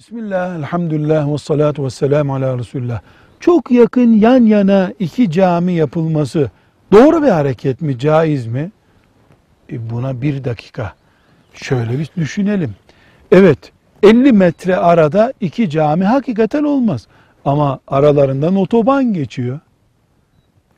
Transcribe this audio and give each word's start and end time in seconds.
Bismillah, 0.00 0.58
elhamdülillah 0.58 1.32
ve 1.32 1.38
salatu 1.38 1.84
ve 1.84 1.90
selamu 1.90 2.34
ala 2.34 2.58
Resulullah. 2.58 3.00
Çok 3.40 3.70
yakın 3.70 4.12
yan 4.12 4.42
yana 4.42 4.92
iki 4.98 5.30
cami 5.30 5.72
yapılması 5.72 6.50
doğru 6.92 7.22
bir 7.22 7.28
hareket 7.28 7.80
mi, 7.80 7.98
caiz 7.98 8.46
mi? 8.46 8.70
E 9.72 9.90
buna 9.90 10.22
bir 10.22 10.44
dakika 10.44 10.94
şöyle 11.54 11.98
bir 11.98 12.10
düşünelim. 12.16 12.74
Evet, 13.32 13.72
50 14.02 14.32
metre 14.32 14.76
arada 14.76 15.32
iki 15.40 15.70
cami 15.70 16.04
hakikaten 16.04 16.64
olmaz. 16.64 17.06
Ama 17.44 17.80
aralarından 17.88 18.56
otoban 18.56 19.12
geçiyor. 19.12 19.60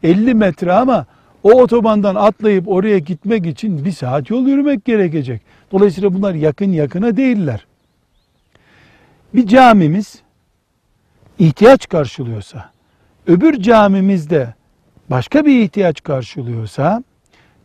50 0.02 0.34
metre 0.34 0.72
ama 0.72 1.07
o 1.43 1.52
otobandan 1.52 2.14
atlayıp 2.14 2.68
oraya 2.68 2.98
gitmek 2.98 3.46
için 3.46 3.84
bir 3.84 3.93
saat 3.93 4.30
yol 4.30 4.46
yürümek 4.46 4.84
gerekecek. 4.84 5.43
Dolayısıyla 5.72 6.14
bunlar 6.14 6.34
yakın 6.34 6.72
yakına 6.72 7.16
değiller. 7.16 7.66
Bir 9.35 9.46
camimiz 9.46 10.22
ihtiyaç 11.39 11.89
karşılıyorsa, 11.89 12.71
öbür 13.27 13.63
camimizde 13.63 14.55
başka 15.11 15.45
bir 15.45 15.63
ihtiyaç 15.63 16.03
karşılıyorsa, 16.03 17.05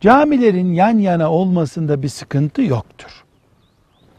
camilerin 0.01 0.73
yan 0.73 0.97
yana 0.97 1.31
olmasında 1.31 2.01
bir 2.03 2.09
sıkıntı 2.09 2.61
yoktur. 2.61 3.23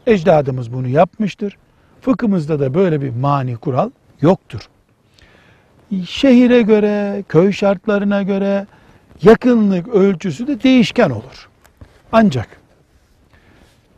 Ecdadımız 0.07 0.73
bunu 0.73 0.87
yapmıştır. 0.87 1.57
Fıkhımızda 2.01 2.59
da 2.59 2.73
böyle 2.73 3.01
bir 3.01 3.09
mani 3.09 3.57
kural 3.57 3.89
yoktur. 4.21 4.69
Şehire 6.05 6.61
göre, 6.61 7.23
köy 7.29 7.51
şartlarına 7.51 8.23
göre 8.23 8.67
yakınlık 9.21 9.87
ölçüsü 9.87 10.47
de 10.47 10.63
değişken 10.63 11.09
olur. 11.09 11.49
Ancak 12.11 12.47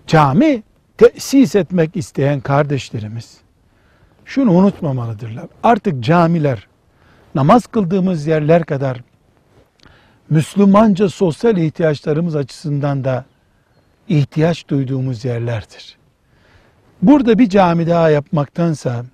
cami 0.07 0.63
tesis 1.01 1.55
etmek 1.55 1.95
isteyen 1.95 2.39
kardeşlerimiz 2.39 3.37
şunu 4.25 4.51
unutmamalıdırlar. 4.51 5.45
Artık 5.63 6.03
camiler 6.03 6.67
namaz 7.35 7.67
kıldığımız 7.67 8.27
yerler 8.27 8.65
kadar 8.65 9.01
Müslümanca 10.29 11.09
sosyal 11.09 11.57
ihtiyaçlarımız 11.57 12.35
açısından 12.35 13.03
da 13.03 13.25
ihtiyaç 14.07 14.67
duyduğumuz 14.67 15.25
yerlerdir. 15.25 15.97
Burada 17.01 17.39
bir 17.39 17.49
cami 17.49 17.87
daha 17.87 18.09
yapmaktansa 18.09 19.05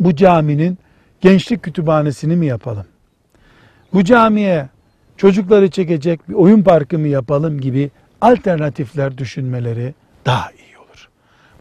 bu 0.00 0.16
caminin 0.16 0.78
gençlik 1.20 1.62
kütüphanesini 1.62 2.36
mi 2.36 2.46
yapalım? 2.46 2.86
Bu 3.92 4.04
camiye 4.04 4.68
çocukları 5.16 5.70
çekecek 5.70 6.28
bir 6.28 6.34
oyun 6.34 6.62
parkı 6.62 6.98
mı 6.98 7.08
yapalım 7.08 7.60
gibi 7.60 7.90
alternatifler 8.20 9.18
düşünmeleri 9.18 9.94
daha 10.26 10.50
iyi. 10.50 10.73